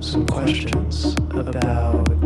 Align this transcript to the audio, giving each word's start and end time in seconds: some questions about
some 0.00 0.26
questions 0.26 1.16
about 1.30 2.17